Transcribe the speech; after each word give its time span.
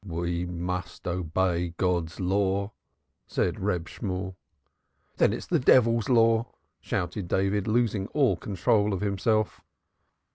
"We 0.03 0.47
must 0.47 1.07
obey 1.07 1.75
God's 1.77 2.19
law," 2.19 2.71
said 3.27 3.59
Reb 3.59 3.87
Shemuel. 3.87 4.35
"Then 5.17 5.31
it 5.31 5.35
is 5.37 5.45
the 5.45 5.59
devil's 5.59 6.09
law!" 6.09 6.47
shouted 6.79 7.27
David, 7.27 7.67
losing 7.67 8.07
all 8.07 8.35
control 8.35 8.93
of 8.95 9.01
himself. 9.01 9.61